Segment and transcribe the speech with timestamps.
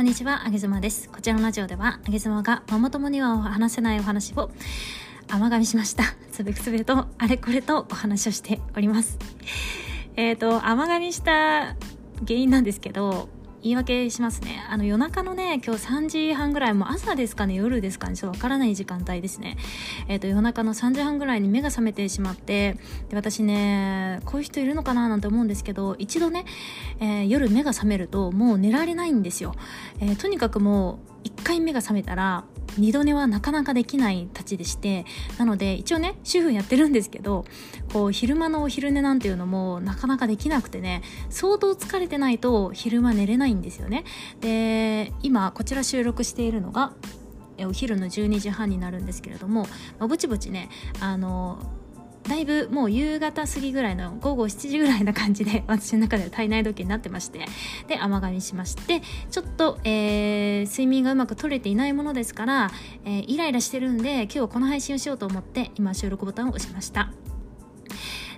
[0.00, 1.10] こんにちは、あげずまです。
[1.10, 4.50] こちらのラジオでは、あげずまがママ友には話せないお話を
[5.28, 6.04] 甘噛みしました。
[6.32, 9.18] つべくつべと、あれこれとお話をしております。
[10.16, 11.76] えっ、ー、と、甘噛みした
[12.26, 13.28] 原因なんですけど、
[13.62, 14.64] 言い訳しますね。
[14.70, 19.58] あの夜中のね、今日3時半ぐらい、も朝ですかね、夜ですかね、ちょっとわからない時間帯ですね。
[20.08, 22.78] えっ、ー、と、夜中の3時半ぐらいに目が覚めてしまって、
[23.10, 26.46] で、私ね、こういう人いるのかななんて思うんですけど、一度ね、
[27.00, 29.54] えー、夜目が覚めるともう寝られないんですよ。
[30.00, 32.44] えー、とにかくもう、一回目が覚めたら、
[32.78, 35.04] 二度寝はなかなかできないたちでして
[35.38, 37.44] なので一応ね主婦やってるんですけど
[37.92, 44.04] こう昼間のお昼寝なんていうのもなかなかできなくてね相当疲れてないと昼間寝れないんですよね。
[44.40, 46.92] で今こちら収録しているのが
[47.66, 49.62] お昼の12時半になるんですけれども、
[49.98, 50.68] まあ、ぼちぼちね
[51.00, 51.58] あの
[52.24, 57.46] だいぶもう夕方過ぎぐらいの午後7時ぐらいな感じで私の中では体内時計になってまして
[57.88, 59.90] で甘噛みしましてちょっと、えー、
[60.64, 62.70] 睡眠がうまく取れていないものですから、
[63.04, 67.10] えー、イライラしてるんで今日この配信をしようと思って今収録ボタンを押しました。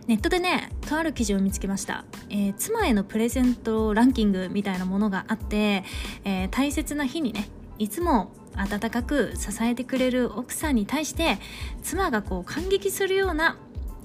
[0.06, 5.84] ネットでねとある記事を見つけました、えー、妻へのプレゼントランキングみたいなものがあって、
[6.24, 7.48] え、大切な日にね
[7.78, 11.38] いつも温かく支えてくれる奥さんに対して
[11.82, 13.56] 妻がこう感激するような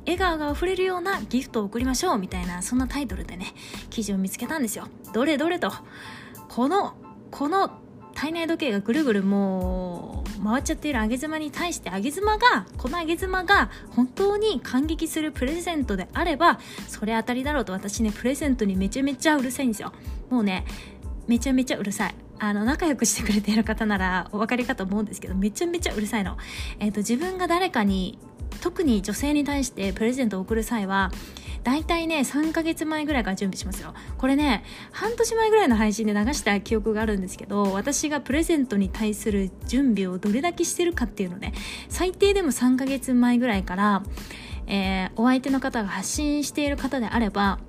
[0.05, 3.53] 笑顔が溢れるようなギフトを贈りましょうみたいなそんなタイトルでね
[3.89, 4.87] 記事を見つけたんですよ。
[5.13, 5.71] どれどれと。
[6.47, 6.95] この
[7.29, 7.76] この
[8.17, 19.93] 体内時計がぐるぐるもう回っちゃっている上げ妻に対して上げ妻がこの上げ妻が本当に感激するプレゼントであればそれ当たりだろうと私ねプレゼントにめちゃめちゃうるさいんですよ。
[20.31, 20.65] もうね
[21.27, 22.15] めちゃめちゃうるさい。
[22.39, 26.37] あの仲良くしてくれている方ならお分かりかと思うんですけどめちゃめちゃうるさいの、
[26.79, 28.17] えーと自分が誰かに
[28.59, 31.11] 特に女性に対してプレゼントを送る際は
[31.63, 33.93] 大体ね3ヶ月前ぐらいから準備しますよ。
[34.17, 41.53] これね半年前ぐらいの配信で流した記憶があるんですけど私がプレゼントに対する準備をどれだけしてるかっていうのね
[41.89, 44.03] 最低でも3ヶ月前ぐらいから、
[44.67, 47.59] えー、お相手の方が発信している方であれば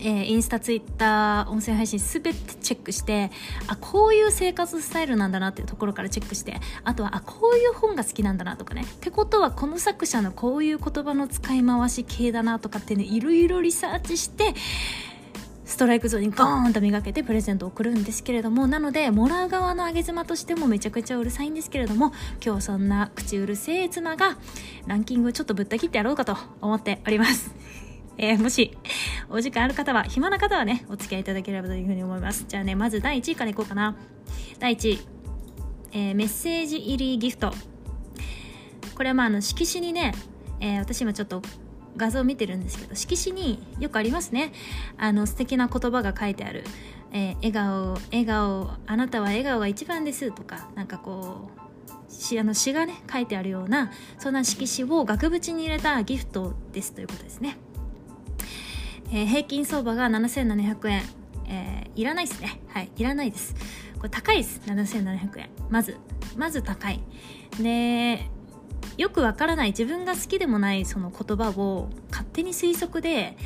[0.00, 3.30] えー、インスタ、ツイッター、音声配信すべてチェックして、
[3.66, 8.82] あ、こういう生活スタイルなんだなっていうところからチェックして、あとは、あ、こういう本が好きなんだなとかね。
[8.82, 14.54] ってことは、この作者のこういう言葉の使い回し系だなとかってね、いろいろリサーチして、
[15.64, 22.12] ストライクゾーンにゴーンと磨けてプレゼントを送るんですけれども、なので、もらう側の上げ妻としてもめちゃくちゃうるさいんですけれども、
[22.44, 24.38] 今日そんな口うるせえ妻が、
[24.86, 27.87] ランキングをちょっとぶった切ってやろうかと思っております。
[28.18, 28.76] えー、もし、
[29.30, 32.44] お時間ある方は、暇な方はね、お付き合いいただければというふうに思います。
[32.48, 33.96] じゃあね、まず第1位からいこうかな。
[34.58, 34.98] 第1位、
[35.92, 37.52] えー、メッセージ入りギフト。
[38.96, 40.12] これはまあ、あの、色紙にね、
[40.60, 41.42] えー、私今ちょっと
[41.96, 44.52] 画像を見てるんですけど、色紙によくありますね。
[44.96, 46.64] あの、素敵な言葉が書いてある。
[47.12, 51.68] えー、笑顔、笑顔、あなたは笑顔が一番ですとか、なんかこう、
[52.08, 57.58] しあの詩がね書いてあるようなそんな色紙を額縁に入れたギフトですということですね
[59.10, 61.02] えー、平均相場が7700円、
[61.46, 62.60] えー、いらないですね。
[62.68, 63.54] はいいらないです。
[63.96, 64.60] これ高いです。
[64.66, 65.50] 7700円。
[65.70, 65.96] まず
[66.36, 67.00] まず高い。
[67.60, 68.28] で
[68.96, 73.36] よくわからない自分が好きでもないその言葉を勝手に推測で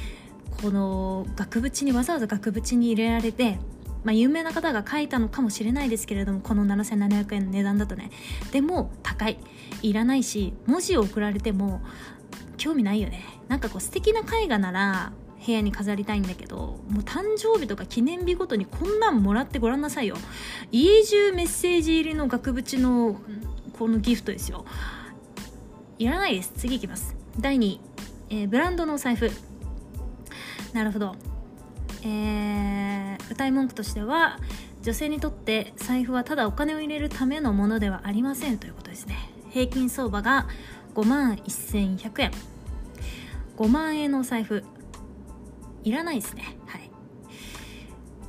[0.62, 3.58] この額縁にわざわざ額縁に入れられて
[4.04, 8.10] まあ、有名な方が書いたのかもしれないですけれどもこの7700円の値段だとね。
[8.50, 9.38] でも高い。
[9.82, 11.80] いらないし文字を送られても
[12.56, 13.22] 興味ないよね。
[13.48, 15.12] なんかこう素敵な絵画なら
[15.44, 16.56] 部屋に飾りたいんだけど
[16.88, 20.16] もう誕生日とか記念日ごとにこんなんもらってごらんなさいよ。
[20.70, 23.20] 家中メッセージ入りの額縁の
[23.78, 24.64] このギフトですよ。
[25.98, 26.52] いらないです。
[26.56, 27.16] 次いきます。
[27.38, 27.80] 第2位、
[28.30, 29.30] えー、ブランドのお財布。
[30.72, 31.16] なるほど。
[32.04, 34.38] えー、歌い文句としては
[34.82, 38.58] 女性にとって財布はただお金を入れるためのものではありません。
[38.58, 39.30] ということですね。
[39.50, 40.48] 平均相場が
[40.94, 42.30] 5万1100円。
[43.56, 44.64] 5万円のお財布。
[45.84, 46.56] いらないですね。
[46.66, 46.90] はい。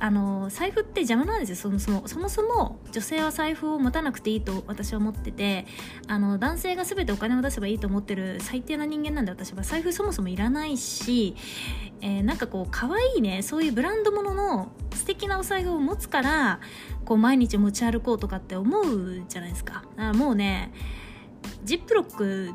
[0.00, 1.56] あの財布って邪魔なんですよ。
[1.56, 5.66] そもそもそもそも女性は財布を持たなくていいと私は思ってて
[6.08, 11.36] あの男性が全てお金を出せばいいと思ってる最低な人間なんで私は財布そもそもいらないし、
[12.02, 16.60] えー、なんかこう可愛いねそういうブランド物の素敵なお財布を持つから
[17.06, 19.74] こう毎日持ち歩こうとかって思うじゃないですか。
[19.74, 20.70] だからもうね
[21.64, 22.52] ジップロック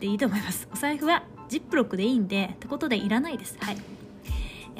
[0.00, 0.68] でいいと思います。
[0.70, 3.56] お財布はジップロックでいいんでってことでいらないです。
[3.60, 3.99] はい。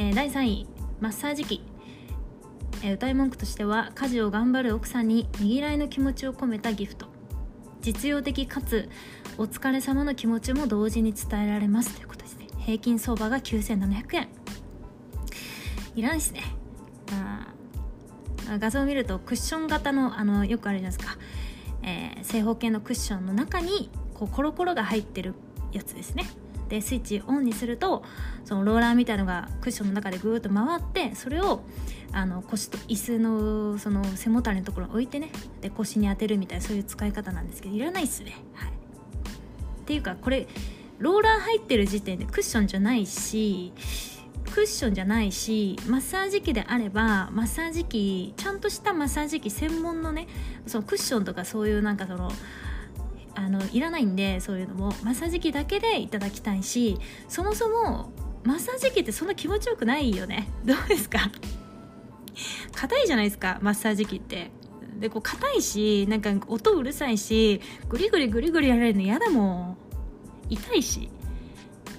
[0.00, 0.66] えー、第3位
[0.98, 1.62] マッサージ機、
[2.82, 7.04] えー、歌い文句としては家事を頑張る奥さんにねぎらいの気持ちを込めたギフト。
[7.82, 8.88] 実用的かつ
[9.36, 11.94] お疲れ様の気持ちも同時に伝えられます。
[11.94, 12.46] ということですね。
[12.60, 14.28] 平均相場が9700円。
[15.94, 16.44] いらないですね。
[17.12, 17.52] あ
[18.58, 21.18] 画像を見るとクッション型のあのよくあるじゃないですか、
[21.82, 25.34] えー、正方形のクッションの中にこうコロコロが入ってる
[25.72, 26.24] やつですね。
[26.70, 28.04] でスイッチオンにすると
[28.44, 31.62] そのローラーみたいのがクッションの中でぐーっと回ってそれを
[32.12, 35.30] あの腰と椅子のその背もたれのところに置いてね
[35.60, 38.36] で腰に当てるみたいなそういう使い方なんですけどいらないっすね。
[38.54, 38.72] はい、っ
[39.84, 40.46] ていうかこれ
[40.98, 43.72] ローラー入ってる時点でクッションじゃないし
[44.52, 50.28] クッションじゃないしマッサージ機であればマッサージ機ちゃんとしたマッサージ機専門のね
[50.66, 52.30] そのクッションとかそういうなんかその
[53.34, 56.98] あのいらないんでそういうのもマッサージ機だけでいただきたいし
[57.28, 58.12] そもそも
[58.42, 60.48] マッサージ機ってそんな気持ちよくないよね。
[60.64, 61.30] どうですか？
[62.72, 64.50] 硬いじゃないですかマッサージ機って。
[64.98, 69.76] でこう硬いしなんか音うるさいしグリグリグリグリやられるの嫌だもん。
[70.48, 71.08] 痛いし。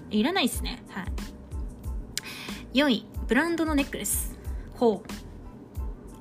[0.10, 0.84] いらないっすね。
[0.90, 1.06] はい。
[2.74, 4.38] 4位ブランドのネックレス。
[4.74, 5.10] ほう。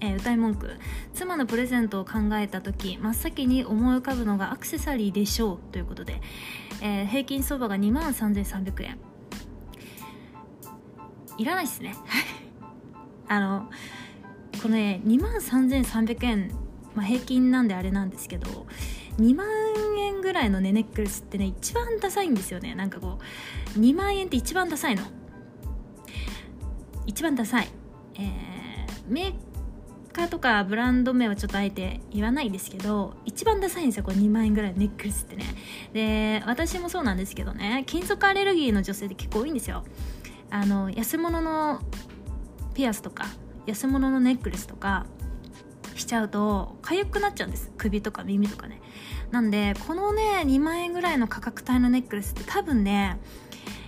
[0.00, 0.70] えー、歌い文句。
[1.20, 6.18] 妻のプレゼントを考えた時真っ先に思い浮かぶのがアクセサリーでしょうということで、
[6.80, 8.98] えー、平均相場が2万3300円。
[11.36, 11.94] いらないっすね。
[13.28, 13.70] あの
[14.62, 16.50] このね2万3300円、
[16.94, 18.66] まあ、平均なんであれなんですけど
[19.18, 19.46] 2万
[19.98, 22.74] 円ぐらいのねネックレスってね一番ダサいんですよね。
[22.74, 23.18] なんかこ
[23.76, 25.02] う2万円って一番ダサいの。
[27.04, 27.68] 一番ダサい。
[28.14, 29.49] えー、メー
[30.12, 35.44] カーとかブランド名はちょっとあえて言わないですけど一番ダサいんですよこれ2万円ぐらいのネックレスってね。
[35.92, 39.84] で私もそうなんですけどね金属アレルギーの女性って結構多いんですよ。
[40.50, 41.80] あの安物の
[42.74, 43.26] ピアスとか
[43.66, 45.06] 安物のネックレスとか
[45.94, 47.70] しちゃうと痒くなっちゃうんです。
[47.76, 48.80] 首とか耳とかね。
[49.30, 53.18] なんでこのね2万円ぐらいの価格帯のネックレスって多分ね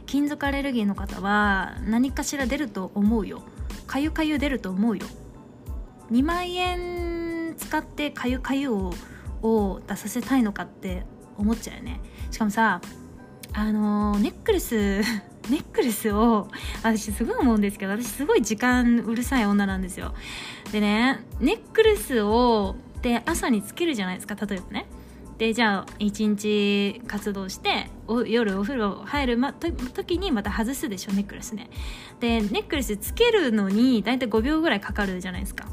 [0.06, 3.42] 金属アレルギーの方は何かしら出ると思うよ。
[3.86, 5.06] かゆかゆ出ると思うよ。
[6.12, 8.92] 2万円使ってかゆかゆを
[9.42, 11.04] を出させたいのかって
[11.36, 12.00] 思っちゃうよね。
[12.30, 12.80] しかもさ
[13.54, 15.00] あのネックレス
[15.50, 16.48] ネックレスを
[16.82, 20.14] 私すごい思うんですけど私すごい時間うるさい女なんですよ。
[20.70, 24.86] でねネックレスをで朝につけるじゃないですか例えばね。
[25.38, 27.90] でじゃあ一日活動して
[28.28, 31.68] 夜お風呂入る、ま、時にまた外すでしょネックレスね。
[32.20, 35.66] でネックレスつけるのに大体5秒ぐらいかかるじゃないですか。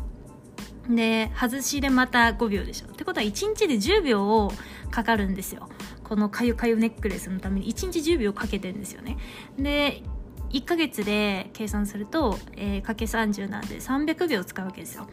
[0.89, 2.88] で外しでまた5秒でしょ。
[2.88, 4.51] ってことは1日で10秒
[4.89, 5.69] かかるんですよ。
[6.03, 7.71] このかゆかゆネックレスのために。
[7.71, 9.18] 1日10秒かけてるんですよね。
[9.57, 10.03] で
[10.51, 15.07] 1ヶ月で計算すると、えー、かけ30なんで300秒使うわけですよ。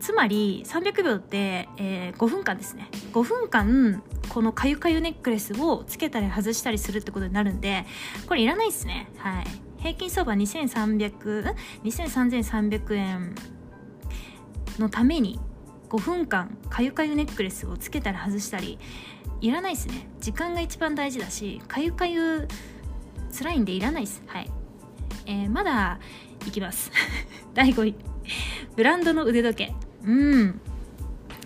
[0.00, 2.90] つまり300秒って、えー、5分間ですね。
[3.12, 7.86] 5分間このかゆかゆネックレスをつけたり外したりするってことになるんで
[8.26, 9.08] これいらないですね。
[9.16, 9.46] はい。
[9.78, 13.34] 平均相場230023,300円。
[14.80, 15.38] のために
[15.88, 18.78] 5分間かゆかゆネックレスをつけたり外したり
[19.40, 20.08] いらないですね。
[20.20, 22.48] 時間が一番大事だしかゆかゆ
[23.36, 24.22] 辛いんでいらないです。
[24.26, 24.50] はい、
[25.26, 25.98] えー、まだ
[26.46, 26.90] いきます。
[27.54, 27.94] 第5位。
[28.76, 29.74] ブランドの腕時計。
[30.04, 30.60] うん。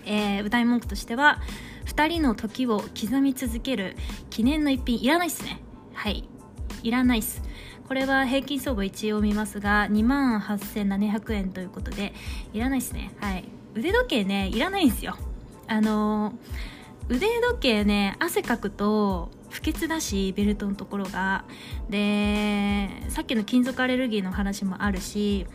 [0.05, 1.41] えー、歌い文句としては
[1.85, 3.95] 2人の時を刻み続ける
[4.29, 5.01] 記念の一品。
[5.01, 5.61] いらないっすね。
[5.93, 6.27] はい。
[6.81, 7.41] いらないっす。
[7.87, 12.13] これは平均相場一応見ますが2万8700円ということで
[12.53, 13.11] いらないですね。
[13.19, 13.45] はい。
[13.75, 15.17] 腕時計ねいらないんですよ。
[15.67, 16.33] あの、
[17.09, 21.45] 腕時計ね汗かくと不潔だしベルトのところが。
[21.89, 25.45] でさっきの金属アレルギーの話もあるし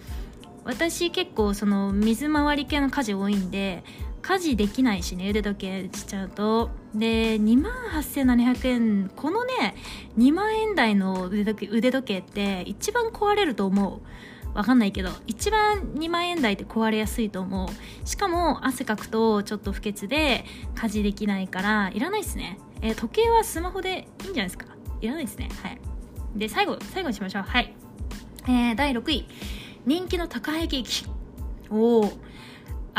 [0.65, 3.83] 私結構その水回り系の家事多いんで
[4.29, 6.69] 家事できないしね腕時計しちゃうと。
[6.95, 9.75] で2万8700円このね
[10.19, 14.03] 2万円台の腕時計腕時計って一番壊れると思う。
[14.55, 18.07] わかんないけど一番2万円台って壊れやすいと思う。
[18.07, 20.45] しかも汗かくとちょっと不潔で
[20.75, 24.67] 家事できないからいらないですね、えー、時計はスマホでいいんじゃないですか？
[25.01, 25.49] いらないですね。
[25.63, 25.81] はい。
[26.37, 27.43] で最後最後にしましょう。
[27.45, 27.75] はい。
[28.47, 29.27] えー、第6位。
[29.87, 31.07] 人気の高いケーキ。
[31.71, 32.13] おお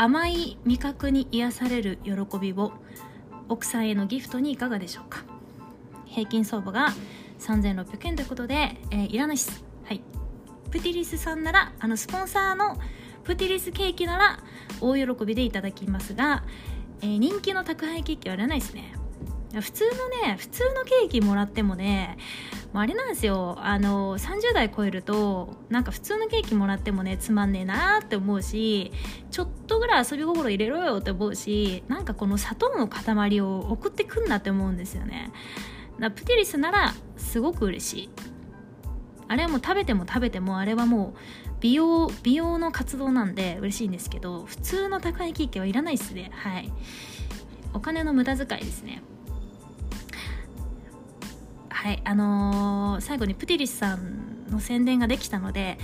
[0.02, 2.72] 甘い味覚に癒される喜びを
[3.50, 5.24] 奥さんへのギフトにいかがでしょうか？
[6.06, 6.94] 平均相場が
[7.38, 9.62] 3600円ということで、えー、いらないです。
[9.84, 10.00] はい。
[10.70, 12.78] プティリスさんなら、あの、スポンサーの
[13.24, 14.42] プティリスケーキなら
[14.80, 16.44] 大喜びでいただきますが、
[17.02, 18.94] えー、人気の宅配ケーキはいらないですね。
[19.52, 22.16] 普通のね、普通のケーキもらってもね、
[22.72, 23.56] あれなんですよ。
[23.60, 28.92] あの30代超えるとなんか普通のケーキもらってもねつまんねえなって思うし
[29.30, 35.32] ちょっとぐらい遊び心入れろよって思うしなんかこの砂糖の塊を送ってくんなって思うんですよね。
[35.98, 38.10] だプティリスならすごく嬉しい。
[39.26, 41.18] あれはもう食べても食べてもあれはもう
[41.60, 46.30] 美容美容の活動なんで嬉しいんですけど普通の高いケーキはいらないっすね。
[46.34, 46.72] はい。
[47.72, 49.02] お金の無駄遣いですね。
[51.80, 55.78] はいあのー、最後にプティリスさんの宣伝ができたので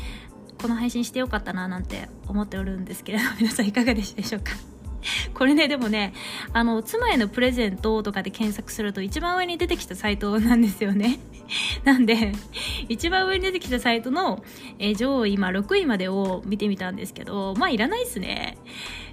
[0.61, 4.53] この配信してよかったななんて思っておるんですけれど 皆さんいかがでしたでしょうか？
[5.33, 6.13] これねでもね
[6.53, 11.19] あの妻へのプレゼントとかで検索すると一番上に出てきたサイトなんですよね。
[11.85, 12.33] なんで
[12.91, 14.45] 一番上に出てきたサイトの、
[14.79, 18.59] え上位今6位までを見てみたんですけどまあいらないっすね。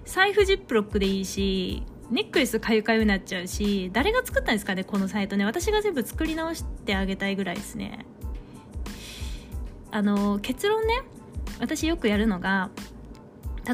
[0.03, 5.45] 財布ジップロックでいいしネックレスかゆかゆになっちゃうし誰が作ったんですかねこのサイトね。
[5.45, 8.05] 私が全部作り直してあげたいぐらいですね。
[9.91, 11.01] あの結論ね
[11.59, 12.71] 私よくやるのが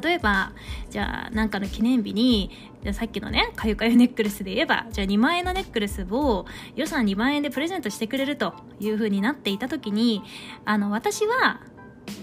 [0.03, 0.51] 例えば
[0.89, 2.51] じゃあなんかの記念日に
[2.83, 6.45] じゃあさっきのねかゆかゆネックレスで言えばじゃあ2万円のネックレスを
[6.75, 10.21] 予算2万円でプレゼントしてくれるという風になっていた時に
[10.65, 11.61] あの私は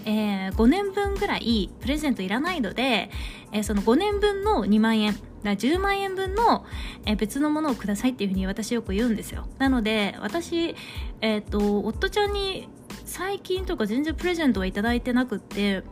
[0.05, 3.09] えー、5年分ぐらいプレゼントいらないので、
[3.51, 5.17] えー、その5年分の2万円
[5.55, 6.65] だ10万円分の、
[7.05, 9.47] え、別のものをくださいっていうふうに私よく言うんですよ。
[9.57, 10.75] なので私、
[11.21, 12.69] えっと夫ちゃんに
[13.05, 15.83] 最近とか全然プレゼントはいただいてなくって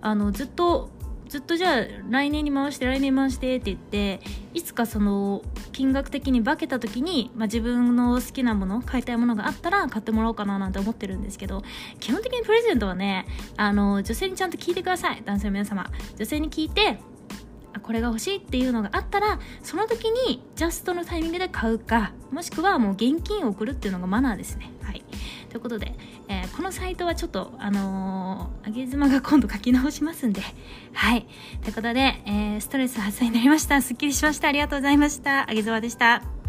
[0.00, 0.90] あのずっと
[1.30, 4.20] ずっとじゃあ来年に回して来年回してって言って
[4.52, 11.62] いつかその金額的に化けた時に、まあ、自分の好きなもの買いたいものがあったら買ってもらおうかななんて思ってるんですけど
[12.00, 13.26] 基本的にプレゼントはね
[13.56, 15.22] あの女性にちゃんと聞いてください。
[15.24, 15.88] 男性の皆様。
[16.16, 16.98] 女性に聞いて
[17.72, 25.04] あこれが欲しいっていうのがあったらその時にジャストのタイミングで買うかもしくはもう現金を送るっていうのがマナーですねはい
[25.50, 25.94] ということで、
[26.28, 30.40] えー、このサイトはちょっと、あのー、上げ妻が今度書き直しますんで、
[30.92, 31.26] はい。
[31.62, 33.82] ということで、えー、ストレス発散になりました。
[33.82, 34.48] すっきりしました。
[34.48, 35.50] ありがとうございました。
[35.50, 36.39] あげ妻でした。